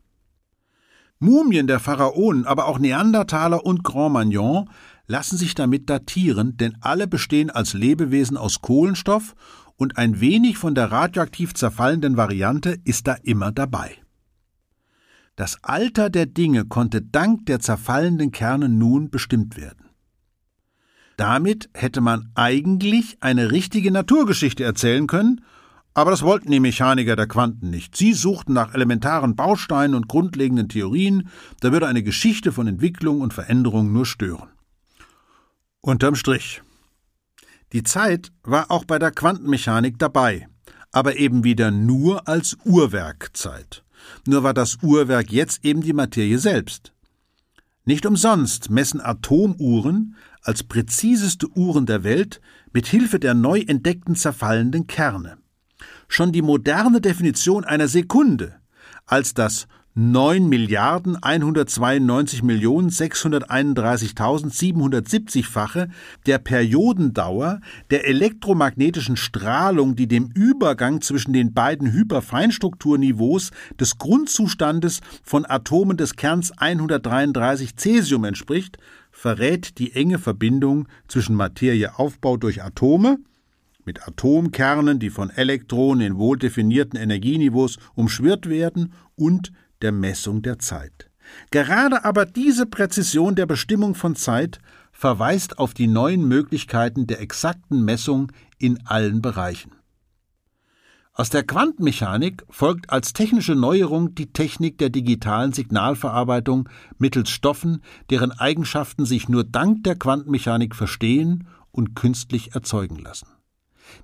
[1.19, 4.71] Mumien der Pharaonen, aber auch Neandertaler und Grand Magnon
[5.07, 9.35] lassen sich damit datieren, denn alle bestehen als Lebewesen aus Kohlenstoff
[9.77, 13.97] und ein wenig von der radioaktiv zerfallenden Variante ist da immer dabei.
[15.37, 19.86] Das Alter der Dinge konnte dank der zerfallenden Kerne nun bestimmt werden.
[21.17, 25.43] Damit hätte man eigentlich eine richtige Naturgeschichte erzählen können,
[25.95, 27.97] aber das wollten die Mechaniker der Quanten nicht.
[27.97, 33.33] Sie suchten nach elementaren Bausteinen und grundlegenden Theorien, da würde eine Geschichte von Entwicklung und
[33.33, 34.51] Veränderung nur stören.
[35.81, 36.63] Unterm Strich.
[37.73, 40.49] Die Zeit war auch bei der Quantenmechanik dabei,
[40.93, 43.83] aber eben wieder nur als Uhrwerkzeit.
[44.27, 46.93] Nur war das Uhrwerk jetzt eben die Materie selbst.
[47.87, 52.41] Nicht umsonst messen Atomuhren als präziseste Uhren der Welt
[52.73, 55.39] mit Hilfe der neu entdeckten zerfallenden Kerne.
[56.09, 58.55] Schon die moderne Definition einer Sekunde
[59.07, 59.67] als das
[59.99, 65.89] 9 Milliarden 192 Millionen 631.770-fache
[66.27, 75.47] der Periodendauer der elektromagnetischen Strahlung, die dem Übergang zwischen den beiden Hyperfeinstrukturniveaus des Grundzustandes von
[75.47, 78.77] Atomen des Kerns 133 Cäsium entspricht,
[79.17, 83.17] verrät die enge Verbindung zwischen Materieaufbau durch Atome
[83.87, 91.09] mit Atomkernen, die von Elektronen in wohldefinierten Energieniveaus umschwirrt werden, und der Messung der Zeit.
[91.51, 94.59] Gerade aber diese Präzision der Bestimmung von Zeit
[94.93, 99.73] verweist auf die neuen Möglichkeiten der exakten Messung in allen Bereichen.
[101.19, 108.33] Aus der Quantenmechanik folgt als technische Neuerung die Technik der digitalen Signalverarbeitung mittels Stoffen, deren
[108.33, 113.29] Eigenschaften sich nur dank der Quantenmechanik verstehen und künstlich erzeugen lassen.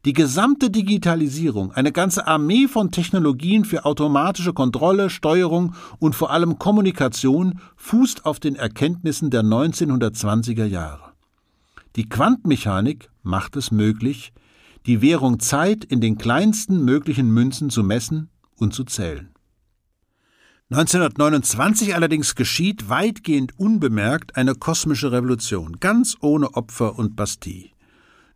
[0.06, 6.58] Die gesamte Digitalisierung, eine ganze Armee von Technologien für automatische Kontrolle, Steuerung und vor allem
[6.58, 11.12] Kommunikation fußt auf den Erkenntnissen der 1920er Jahre.
[11.94, 14.32] Die Quantenmechanik macht es möglich,
[14.86, 19.32] die Währung Zeit in den kleinsten möglichen Münzen zu messen und zu zählen.
[20.70, 27.70] 1929 allerdings geschieht weitgehend unbemerkt eine kosmische Revolution, ganz ohne Opfer und Bastille.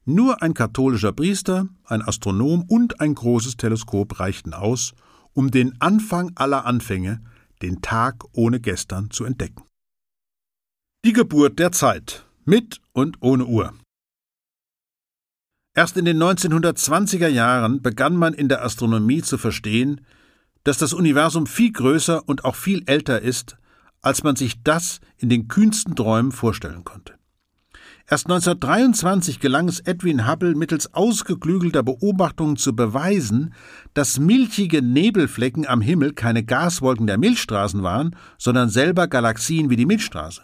[0.04, 4.92] Nur ein katholischer Priester, ein Astronom und ein großes Teleskop reichten aus,
[5.32, 7.22] um den Anfang aller Anfänge,
[7.62, 9.62] den Tag ohne gestern, zu entdecken.
[11.06, 13.72] Die Geburt der Zeit, mit und ohne Uhr.
[15.76, 20.00] Erst in den 1920er Jahren begann man in der Astronomie zu verstehen,
[20.64, 23.58] dass das Universum viel größer und auch viel älter ist,
[24.00, 27.12] als man sich das in den kühnsten Träumen vorstellen konnte.
[28.08, 33.52] Erst 1923 gelang es Edwin Hubble mittels ausgeklügelter Beobachtungen zu beweisen,
[33.92, 39.86] dass milchige Nebelflecken am Himmel keine Gaswolken der Milchstraßen waren, sondern selber Galaxien wie die
[39.86, 40.40] Milchstraße.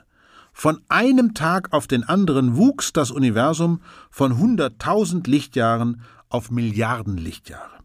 [0.53, 7.79] Von einem Tag auf den anderen wuchs das Universum von hunderttausend Lichtjahren auf Milliarden Lichtjahre.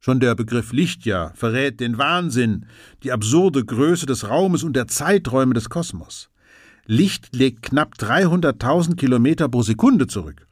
[0.00, 2.66] Schon der Begriff Lichtjahr verrät den Wahnsinn,
[3.02, 6.30] die absurde Größe des Raumes und der Zeiträume des Kosmos.
[6.86, 10.46] Licht legt knapp 300.000 Kilometer pro Sekunde zurück.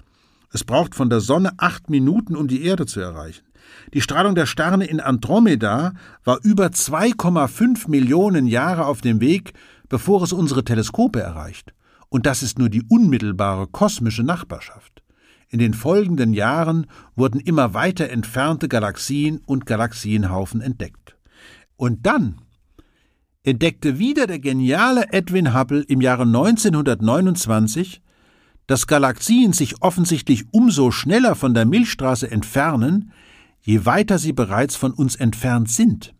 [0.50, 3.44] Es braucht von der Sonne acht Minuten, um die Erde zu erreichen.
[3.92, 9.52] Die Strahlung der Sterne in Andromeda war über 2,5 Millionen Jahre auf dem Weg,
[9.94, 11.72] bevor es unsere Teleskope erreicht.
[12.09, 15.04] Und das ist nur die unmittelbare kosmische Nachbarschaft.
[15.50, 21.16] In den folgenden Jahren wurden immer weiter entfernte Galaxien und Galaxienhaufen entdeckt.
[21.76, 22.40] Und dann
[23.44, 28.02] entdeckte wieder der geniale Edwin Hubble im Jahre 1929,
[28.66, 33.12] dass Galaxien sich offensichtlich umso schneller von der Milchstraße entfernen,
[33.61, 36.16] je weiter sie bereits von uns entfernt sind.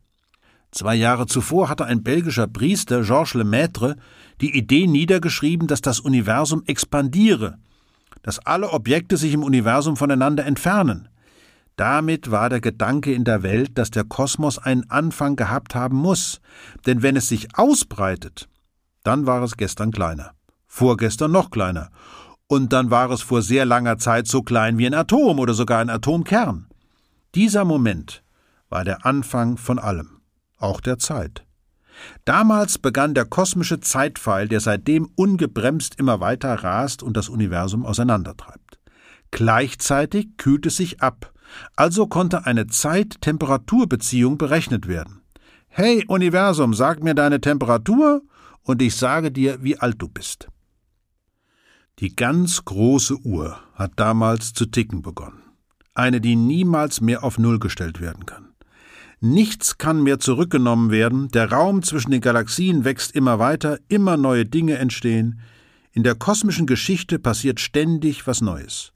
[0.74, 3.94] Zwei Jahre zuvor hatte ein belgischer Priester, Georges Lemaitre,
[4.40, 7.58] die Idee niedergeschrieben, dass das Universum expandiere,
[8.22, 11.08] dass alle Objekte sich im Universum voneinander entfernen.
[11.76, 16.40] Damit war der Gedanke in der Welt, dass der Kosmos einen Anfang gehabt haben muss,
[16.87, 18.48] denn wenn es sich ausbreitet,
[19.04, 20.32] dann war es gestern kleiner,
[20.66, 21.90] vorgestern noch kleiner,
[22.48, 25.78] und dann war es vor sehr langer Zeit so klein wie ein Atom oder sogar
[25.78, 26.66] ein Atomkern.
[27.37, 28.24] Dieser Moment
[28.70, 30.13] war der Anfang von allem,
[30.58, 31.44] auch der Zeit.
[32.24, 38.78] Damals begann der kosmische Zeitpfeil, der seitdem ungebremst immer weiter rast und das Universum auseinandertreibt.
[39.30, 41.32] Gleichzeitig kühlt es sich ab,
[41.76, 45.22] also konnte eine Zeit-Temperatur-Beziehung berechnet werden.
[45.68, 48.22] Hey Universum, sag mir deine Temperatur
[48.62, 50.48] und ich sage dir, wie alt du bist.
[52.00, 55.42] Die ganz große Uhr hat damals zu ticken begonnen.
[55.94, 58.53] Eine, die niemals mehr auf Null gestellt werden kann.
[59.26, 64.44] Nichts kann mehr zurückgenommen werden, der Raum zwischen den Galaxien wächst immer weiter, immer neue
[64.44, 65.40] Dinge entstehen.
[65.92, 68.92] In der kosmischen Geschichte passiert ständig was Neues.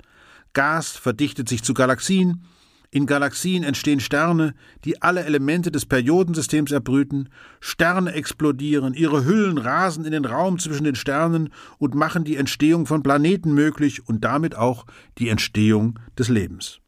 [0.52, 2.44] Gas verdichtet sich zu Galaxien,
[2.90, 4.52] in Galaxien entstehen Sterne,
[4.84, 10.84] die alle Elemente des Periodensystems erbrüten, Sterne explodieren, ihre Hüllen rasen in den Raum zwischen
[10.84, 14.84] den Sternen und machen die Entstehung von Planeten möglich und damit auch
[15.16, 16.82] die Entstehung des Lebens.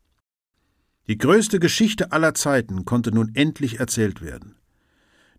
[1.10, 4.54] Die größte Geschichte aller Zeiten konnte nun endlich erzählt werden.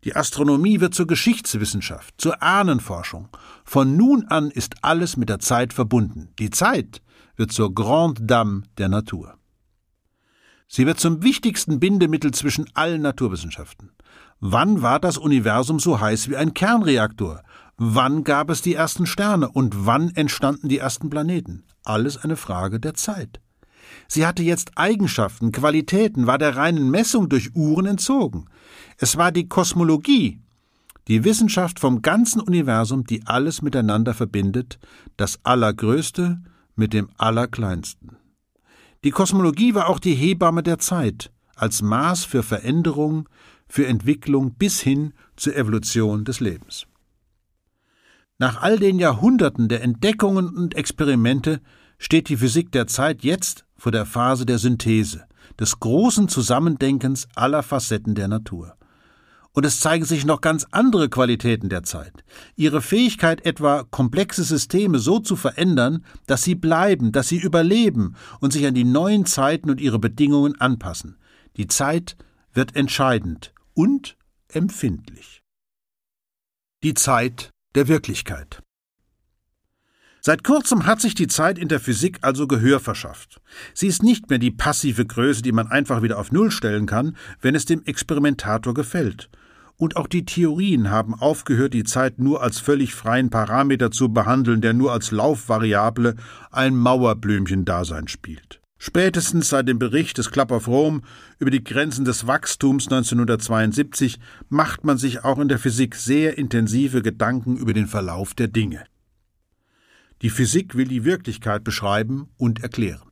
[0.04, 3.30] Die Astronomie wird zur Geschichtswissenschaft, zur Ahnenforschung.
[3.64, 6.34] Von nun an ist alles mit der Zeit verbunden.
[6.40, 7.02] Die Zeit
[7.38, 9.38] wird zur Grande Dame der Natur.
[10.68, 13.94] Sie wird zum wichtigsten Bindemittel zwischen allen Naturwissenschaften.
[14.42, 17.44] Wann war das Universum so heiß wie ein Kernreaktor?
[17.78, 21.64] Wann gab es die ersten Sterne und wann entstanden die ersten Planeten?
[21.86, 23.40] Alles eine Frage der Zeit.
[24.14, 28.44] Sie hatte jetzt Eigenschaften, Qualitäten, war der reinen Messung durch Uhren entzogen.
[28.98, 30.42] Es war die Kosmologie,
[31.08, 34.80] die Wissenschaft vom ganzen Universum, die alles miteinander verbindet,
[35.16, 36.42] das Allergrößte
[36.76, 38.18] mit dem Allerkleinsten.
[39.06, 43.30] Die Kosmologie war auch die Hebamme der Zeit, als Maß für Veränderung,
[43.70, 46.86] für Entwicklung bis hin zur Evolution des Lebens.
[48.40, 51.62] Nach all den Jahrhunderten der Entdeckungen und Experimente
[51.98, 55.26] steht die Physik der Zeit jetzt vor der Phase der Synthese,
[55.60, 58.76] des großen Zusammendenkens aller Facetten der Natur.
[59.54, 62.24] Und es zeigen sich noch ganz andere Qualitäten der Zeit.
[62.56, 68.54] Ihre Fähigkeit etwa, komplexe Systeme so zu verändern, dass sie bleiben, dass sie überleben und
[68.54, 71.18] sich an die neuen Zeiten und ihre Bedingungen anpassen.
[71.58, 72.18] Die Zeit
[72.54, 74.16] wird entscheidend und
[74.48, 75.42] empfindlich.
[76.84, 78.62] Die Zeit der Wirklichkeit.
[80.24, 83.42] Seit kurzem hat sich die Zeit in der Physik also Gehör verschafft.
[83.74, 87.18] Sie ist nicht mehr die passive Größe, die man einfach wieder auf Null stellen kann,
[87.42, 89.32] wenn es dem Experimentator gefällt.
[89.78, 94.62] Und auch die Theorien haben aufgehört, die Zeit nur als völlig freien Parameter zu behandeln,
[94.62, 96.16] der nur als Laufvariable
[96.52, 98.62] ein Mauerblümchen-Dasein spielt.
[98.78, 101.02] Spätestens seit dem Bericht des Club of Rome
[101.40, 107.02] über die Grenzen des Wachstums 1972 macht man sich auch in der Physik sehr intensive
[107.02, 108.84] Gedanken über den Verlauf der Dinge.
[110.22, 113.10] Die Physik will die Wirklichkeit beschreiben und erklären.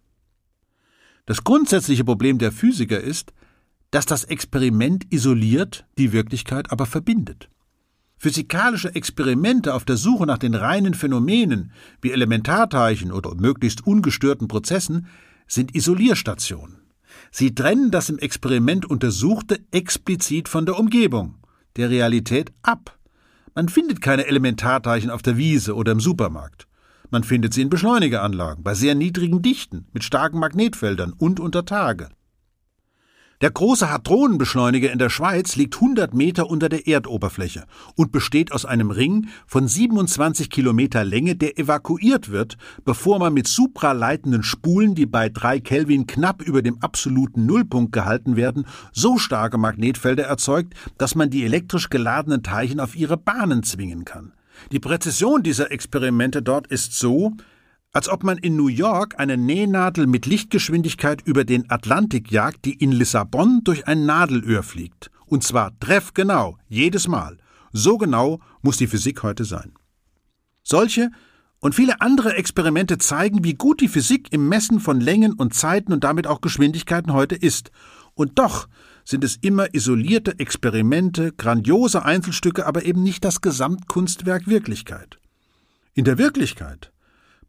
[1.25, 3.33] Das grundsätzliche Problem der Physiker ist,
[3.91, 7.49] dass das Experiment isoliert, die Wirklichkeit aber verbindet.
[8.17, 15.07] Physikalische Experimente auf der Suche nach den reinen Phänomenen wie Elementarteilchen oder möglichst ungestörten Prozessen
[15.47, 16.81] sind Isolierstationen.
[17.31, 21.35] Sie trennen das im Experiment Untersuchte explizit von der Umgebung,
[21.77, 22.99] der Realität ab.
[23.55, 26.68] Man findet keine Elementarteilchen auf der Wiese oder im Supermarkt.
[27.11, 32.09] Man findet sie in Beschleunigeranlagen, bei sehr niedrigen Dichten, mit starken Magnetfeldern und unter Tage.
[33.41, 37.63] Der große Hadronenbeschleuniger in der Schweiz liegt 100 Meter unter der Erdoberfläche
[37.95, 43.47] und besteht aus einem Ring von 27 Kilometer Länge, der evakuiert wird, bevor man mit
[43.47, 49.57] supraleitenden Spulen, die bei 3 Kelvin knapp über dem absoluten Nullpunkt gehalten werden, so starke
[49.57, 54.33] Magnetfelder erzeugt, dass man die elektrisch geladenen Teilchen auf ihre Bahnen zwingen kann.
[54.71, 57.33] Die Präzision dieser Experimente dort ist so,
[57.91, 62.73] als ob man in New York eine Nähnadel mit Lichtgeschwindigkeit über den Atlantik jagt, die
[62.73, 65.09] in Lissabon durch ein Nadelöhr fliegt.
[65.25, 67.37] Und zwar treffgenau, jedes Mal.
[67.71, 69.73] So genau muss die Physik heute sein.
[70.63, 71.11] Solche
[71.59, 75.91] und viele andere Experimente zeigen, wie gut die Physik im Messen von Längen und Zeiten
[75.91, 77.71] und damit auch Geschwindigkeiten heute ist.
[78.13, 78.67] Und doch
[79.09, 85.17] sind es immer isolierte Experimente, grandiose Einzelstücke, aber eben nicht das Gesamtkunstwerk Wirklichkeit.
[85.95, 86.91] In der Wirklichkeit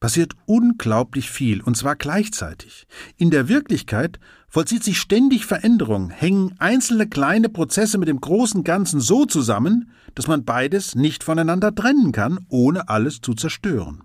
[0.01, 2.87] passiert unglaublich viel, und zwar gleichzeitig.
[3.19, 4.19] In der Wirklichkeit
[4.49, 10.29] vollzieht sich ständig Veränderung, hängen einzelne kleine Prozesse mit dem großen Ganzen so zusammen, dass
[10.29, 14.03] man beides nicht voneinander trennen kann, ohne alles zu zerstören.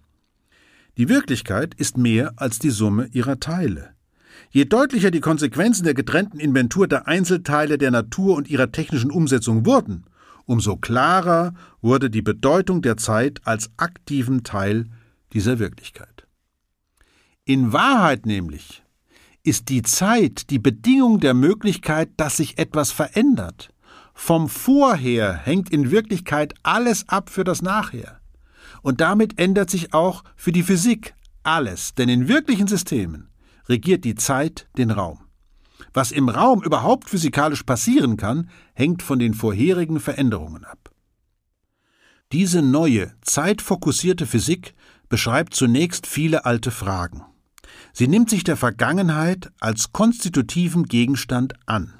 [0.97, 3.94] Die Wirklichkeit ist mehr als die Summe ihrer Teile.
[4.55, 9.65] Je deutlicher die Konsequenzen der getrennten Inventur der Einzelteile der Natur und ihrer technischen Umsetzung
[9.65, 10.05] wurden,
[10.45, 14.85] umso klarer wurde die Bedeutung der Zeit als aktiven Teil
[15.33, 16.25] dieser Wirklichkeit.
[17.43, 18.81] In Wahrheit nämlich
[19.43, 23.73] ist die Zeit die Bedingung der Möglichkeit, dass sich etwas verändert.
[24.13, 28.21] Vom Vorher hängt in Wirklichkeit alles ab für das Nachher.
[28.81, 31.13] Und damit ändert sich auch für die Physik
[31.43, 33.27] alles, denn in wirklichen Systemen
[33.67, 35.19] regiert die Zeit den Raum.
[35.93, 40.91] Was im Raum überhaupt physikalisch passieren kann, hängt von den vorherigen Veränderungen ab.
[42.31, 44.73] Diese neue, zeitfokussierte Physik
[45.09, 47.23] beschreibt zunächst viele alte Fragen.
[47.93, 51.93] Sie nimmt sich der Vergangenheit als konstitutiven Gegenstand an.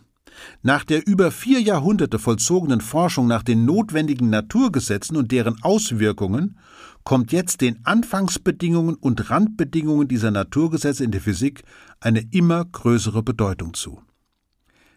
[0.62, 6.58] Nach der über vier Jahrhunderte vollzogenen Forschung nach den notwendigen Naturgesetzen und deren Auswirkungen
[7.06, 11.64] kommt jetzt den Anfangsbedingungen und Randbedingungen dieser Naturgesetze in der Physik
[12.02, 14.02] eine immer größere Bedeutung zu.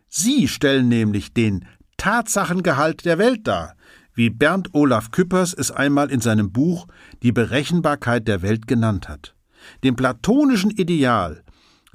[0.09, 1.66] Sie stellen nämlich den
[1.99, 3.77] Tatsachengehalt der Welt dar,
[4.14, 6.88] wie Bernd Olaf Küppers es einmal in seinem Buch
[7.23, 9.37] Die Berechenbarkeit der Welt genannt hat.
[9.85, 11.44] Dem platonischen Ideal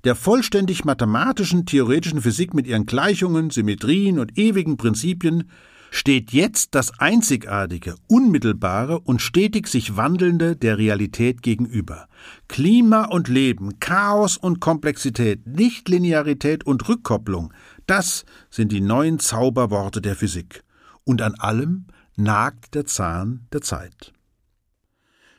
[0.03, 5.49] der vollständig mathematischen theoretischen Physik mit ihren Gleichungen, Symmetrien und ewigen Prinzipien
[5.93, 12.07] steht jetzt das Einzigartige, Unmittelbare und stetig sich Wandelnde der Realität gegenüber.
[12.47, 17.53] Klima und Leben, Chaos und Komplexität, Nichtlinearität und Rückkopplung,
[17.85, 20.63] das sind die neuen Zauberworte der Physik.
[21.03, 24.13] Und an allem nagt der Zahn der Zeit.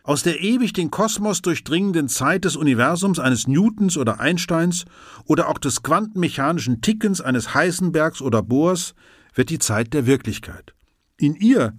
[0.05, 4.85] Aus der ewig den Kosmos durchdringenden Zeit des Universums eines Newtons oder Einsteins
[5.25, 8.95] oder auch des quantenmechanischen Tickens eines Heisenbergs oder Bohrs
[9.35, 10.75] wird die Zeit der Wirklichkeit.
[11.17, 11.77] In ihr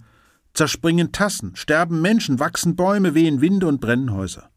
[0.54, 4.50] zerspringen Tassen, sterben Menschen, wachsen Bäume, wehen Winde und brennen Häuser.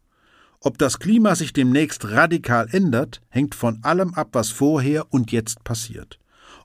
[0.62, 5.64] Ob das Klima sich demnächst radikal ändert, hängt von allem ab, was vorher und jetzt
[5.64, 6.20] passiert.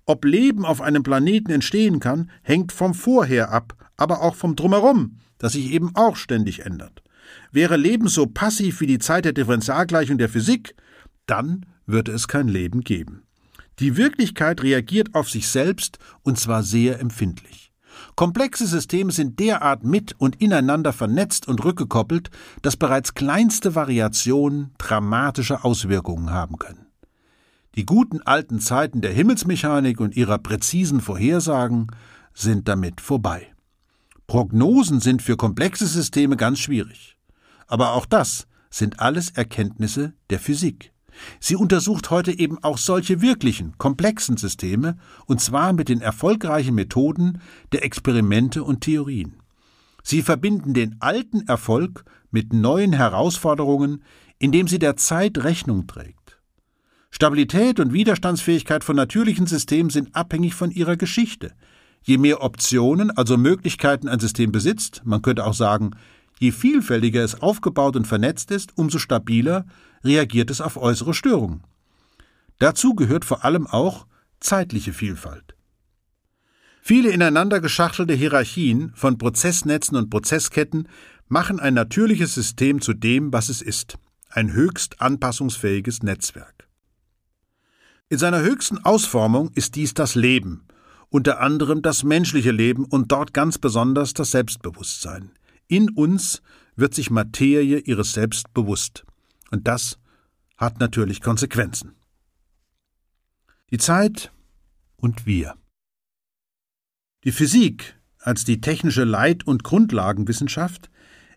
[0.04, 5.18] Ob Leben auf einem Planeten entstehen kann, hängt vom Vorher ab, aber auch vom Drumherum,
[5.38, 7.02] das sich eben auch ständig ändert.
[7.52, 10.74] Wäre Leben so passiv wie die Zeit der Differentialgleichung der Physik,
[11.26, 13.22] dann würde es kein Leben geben.
[13.80, 17.72] Die Wirklichkeit reagiert auf sich selbst und zwar sehr empfindlich.
[18.16, 22.30] Komplexe Systeme sind derart mit und ineinander vernetzt und rückgekoppelt,
[22.62, 26.86] dass bereits kleinste Variationen dramatische Auswirkungen haben können.
[27.74, 31.88] Die guten alten Zeiten der Himmelsmechanik und ihrer präzisen Vorhersagen
[32.32, 33.52] sind damit vorbei.
[34.28, 37.16] Prognosen sind für komplexe Systeme ganz schwierig.
[37.66, 40.93] Aber auch das sind alles Erkenntnisse der Physik.
[41.40, 44.96] Sie untersucht heute eben auch solche wirklichen, komplexen Systeme,
[45.26, 47.40] und zwar mit den erfolgreichen Methoden
[47.72, 49.36] der Experimente und Theorien.
[50.02, 54.02] Sie verbinden den alten Erfolg mit neuen Herausforderungen,
[54.38, 56.38] indem sie der Zeit Rechnung trägt.
[57.10, 61.52] Stabilität und Widerstandsfähigkeit von natürlichen Systemen sind abhängig von ihrer Geschichte.
[62.02, 65.92] Je mehr Optionen, also Möglichkeiten ein System besitzt, man könnte auch sagen,
[66.38, 69.64] je vielfältiger es aufgebaut und vernetzt ist, umso stabiler
[70.04, 71.62] reagiert es auf äußere Störungen.
[72.58, 74.06] Dazu gehört vor allem auch
[74.40, 75.54] zeitliche Vielfalt.
[76.80, 80.88] Viele ineinander geschachtelte Hierarchien von Prozessnetzen und Prozessketten
[81.28, 83.96] machen ein natürliches System zu dem, was es ist,
[84.28, 86.68] ein höchst anpassungsfähiges Netzwerk.
[88.10, 90.66] In seiner höchsten Ausformung ist dies das Leben,
[91.08, 95.30] unter anderem das menschliche Leben und dort ganz besonders das Selbstbewusstsein.
[95.68, 96.42] In uns
[96.76, 99.04] wird sich Materie ihres Selbst bewusst.
[99.54, 100.00] Und das
[100.56, 101.94] hat natürlich Konsequenzen.
[103.70, 104.32] Die Zeit
[104.96, 105.54] und wir.
[107.22, 110.90] Die Physik als die technische Leit- und Grundlagenwissenschaft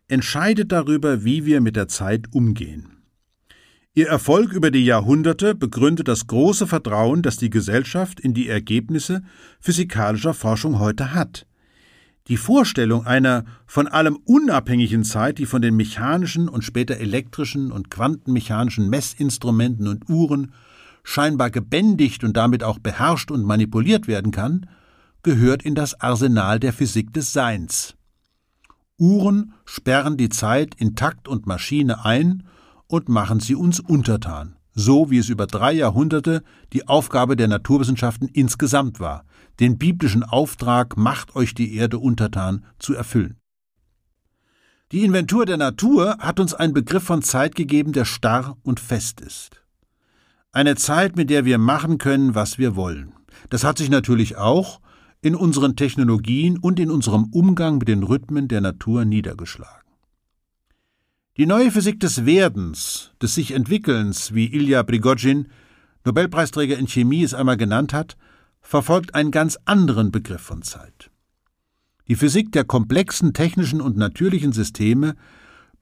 [0.08, 3.04] entscheidet darüber, wie wir mit der Zeit umgehen.
[3.94, 9.22] Ihr Erfolg über die Jahrhunderte begründet das große Vertrauen, das die Gesellschaft in die Ergebnisse
[9.60, 11.47] physikalischer Forschung heute hat.
[12.28, 17.90] Die Vorstellung einer von allem unabhängigen Zeit, die von den mechanischen und später elektrischen und
[17.90, 20.52] quantenmechanischen Messinstrumenten und Uhren
[21.04, 24.68] scheinbar gebändigt und damit auch beherrscht und manipuliert werden kann,
[25.24, 27.96] gehört in das Arsenal der Physik des Seins.
[28.98, 32.44] Uhren sperren die Zeit in Takt und Maschine ein
[32.88, 38.30] und machen sie uns untertan so wie es über drei Jahrhunderte die Aufgabe der Naturwissenschaften
[38.32, 39.26] insgesamt war,
[39.60, 43.38] den biblischen Auftrag Macht euch die Erde untertan zu erfüllen.
[44.92, 49.20] Die Inventur der Natur hat uns einen Begriff von Zeit gegeben, der starr und fest
[49.20, 49.62] ist.
[50.54, 53.14] Eine Zeit, mit der wir machen können, was wir wollen.
[53.50, 54.80] Das hat sich natürlich auch
[55.22, 59.88] in unseren Technologien und in unserem Umgang mit den Rhythmen der Natur niedergeschlagen.
[61.36, 65.50] Die neue Physik des Werdens, des sich Entwickelns, wie Ilya Prigozhin,
[66.06, 68.16] Nobelpreisträger in Chemie, es einmal genannt hat,
[68.68, 71.10] verfolgt einen ganz anderen Begriff von Zeit.
[72.10, 75.16] Die Physik der komplexen technischen und natürlichen Systeme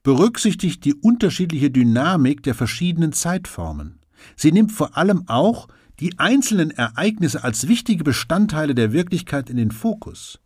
[0.03, 3.97] berücksichtigt die unterschiedliche Dynamik der verschiedenen Zeitformen.
[4.35, 5.67] Sie nimmt vor allem auch
[5.99, 10.39] die einzelnen Ereignisse als wichtige Bestandteile der Wirklichkeit in den Fokus.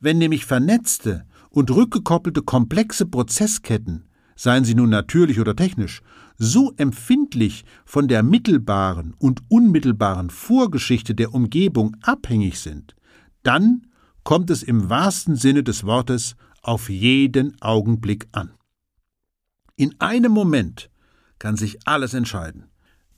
[0.00, 6.02] Wenn nämlich vernetzte und rückgekoppelte komplexe Prozessketten seien sie nun natürlich oder technisch,
[6.38, 12.94] so empfindlich von der mittelbaren und unmittelbaren Vorgeschichte der Umgebung abhängig sind,
[13.42, 13.86] dann
[14.22, 18.52] kommt es im wahrsten Sinne des Wortes auf jeden Augenblick an.
[19.76, 20.90] In einem Moment
[21.38, 22.64] kann sich alles entscheiden,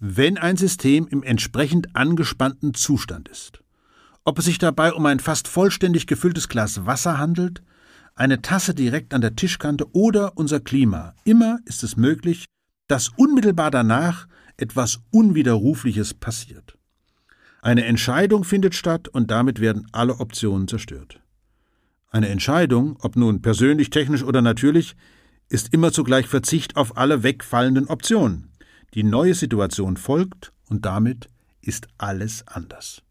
[0.01, 3.63] wenn ein System im entsprechend angespannten Zustand ist.
[4.25, 7.63] Ob es sich dabei um ein fast vollständig gefülltes Glas Wasser handelt,
[8.19, 11.15] eine Tasse direkt an der Tischkante oder unser Klima.
[11.25, 12.47] Immer ist es möglich,
[12.89, 16.77] dass unmittelbar danach etwas Unwiderrufliches passiert.
[17.63, 21.21] Eine Entscheidung findet statt und damit werden alle Optionen zerstört.
[22.11, 24.97] Eine Entscheidung, ob nun persönlich, technisch oder natürlich,
[25.49, 28.51] ist immer zugleich Verzicht auf alle wegfallenden Optionen.
[28.95, 31.29] Die neue Situation folgt und damit
[31.61, 33.03] ist alles anders.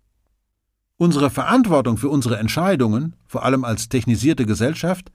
[0.98, 5.12] Unsere Verantwortung für unsere Entscheidungen, vor allem als technisierte Gesellschaft,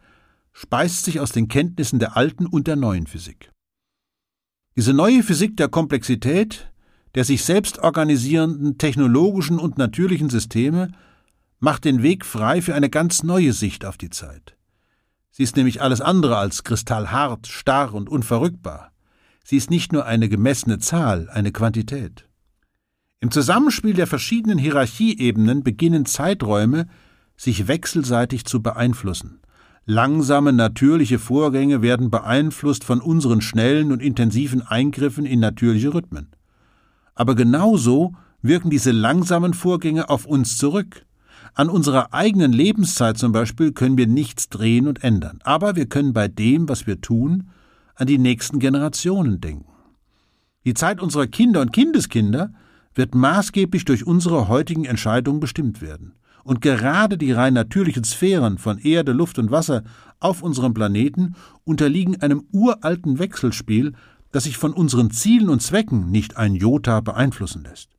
[0.53, 3.51] speist sich aus den Kenntnissen der alten und der neuen Physik.
[4.77, 6.71] Diese neue Physik der Komplexität,
[7.17, 10.93] der sich selbst organisierenden technologischen und natürlichen Systeme
[11.59, 14.57] macht den Weg frei für eine ganz neue Sicht auf die Zeit.
[15.31, 18.93] Sie ist nämlich alles andere als kristallhart, starr und unverrückbar.
[19.45, 22.29] Sie ist nicht nur eine gemessene Zahl, eine Quantität.
[23.23, 26.89] Im Zusammenspiel der verschiedenen Hierarchieebenen beginnen Zeiträume
[27.37, 29.39] sich wechselseitig zu beeinflussen.
[29.87, 36.31] Langsame natürliche Vorgänge werden beeinflusst von unseren schnellen und intensiven Eingriffen in natürliche Rhythmen.
[37.15, 41.07] Aber genauso wirken diese langsamen Vorgänge auf uns zurück.
[41.55, 46.13] An unserer eigenen Lebenszeit zum Beispiel können wir nichts drehen und ändern, aber wir können
[46.13, 47.51] bei dem, was wir tun,
[47.95, 49.71] an die nächsten Generationen denken.
[50.65, 52.53] Die Zeit unserer Kinder und Kindeskinder
[52.95, 56.15] wird maßgeblich durch unsere heutigen Entscheidungen bestimmt werden.
[56.45, 59.85] Und gerade die rein natürlichen Sphären von Erde, Luft und Wasser
[60.19, 61.35] auf unserem Planeten
[61.65, 63.93] unterliegen einem uralten Wechselspiel,
[64.33, 67.91] das sich von unseren Zielen und Zwecken nicht ein Jota beeinflussen lässt.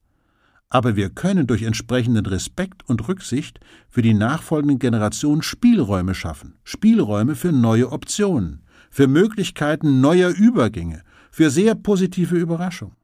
[0.70, 7.36] Aber wir können durch entsprechenden Respekt und Rücksicht für die nachfolgenden Generationen Spielräume schaffen, Spielräume
[7.36, 12.96] für neue Optionen, für Möglichkeiten neuer Übergänge, für sehr positive Überraschungen.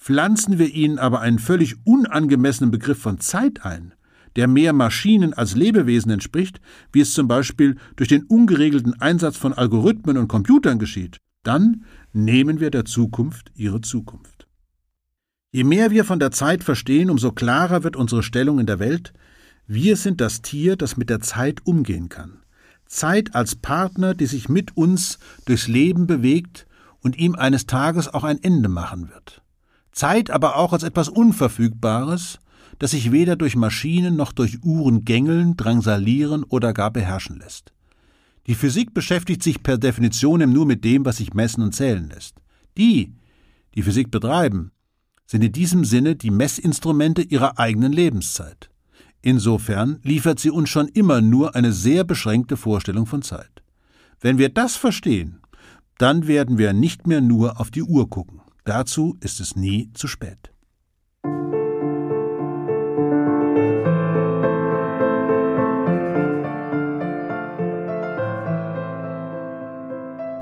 [0.00, 3.94] Pflanzen wir ihnen aber einen völlig unangemessenen Begriff von Zeit ein,
[4.36, 6.60] der mehr Maschinen als Lebewesen entspricht,
[6.92, 12.60] wie es zum Beispiel durch den ungeregelten Einsatz von Algorithmen und Computern geschieht, dann nehmen
[12.60, 14.46] wir der Zukunft ihre Zukunft.
[15.50, 19.12] Je mehr wir von der Zeit verstehen, umso klarer wird unsere Stellung in der Welt.
[19.66, 22.44] Wir sind das Tier, das mit der Zeit umgehen kann.
[22.86, 26.66] Zeit als Partner, die sich mit uns durchs Leben bewegt
[27.00, 29.42] und ihm eines Tages auch ein Ende machen wird.
[29.98, 32.38] Zeit aber auch als etwas Unverfügbares,
[32.78, 37.72] das sich weder durch Maschinen noch durch Uhren gängeln, drangsalieren oder gar beherrschen lässt.
[38.46, 42.36] Die Physik beschäftigt sich per Definition nur mit dem, was sich messen und zählen lässt.
[42.76, 43.12] Die,
[43.74, 44.70] die Physik betreiben,
[45.26, 48.70] sind in diesem Sinne die Messinstrumente ihrer eigenen Lebenszeit.
[49.20, 53.64] Insofern liefert sie uns schon immer nur eine sehr beschränkte Vorstellung von Zeit.
[54.20, 55.40] Wenn wir das verstehen,
[55.98, 58.42] dann werden wir nicht mehr nur auf die Uhr gucken.
[58.68, 60.52] Dazu ist es nie zu spät.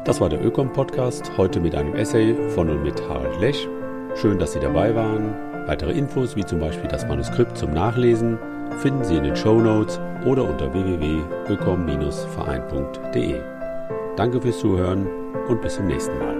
[0.05, 3.68] Das war der Ökom-Podcast, heute mit einem Essay von und mit Harald Lech.
[4.16, 5.33] Schön, dass Sie dabei waren.
[5.68, 8.41] Weitere Infos, wie zum Beispiel das Manuskript zum Nachlesen,
[8.79, 13.41] finden Sie in den Show Notes oder unter www.ökom-verein.de.
[14.16, 15.07] Danke fürs Zuhören
[15.47, 16.36] und bis zum nächsten Mal.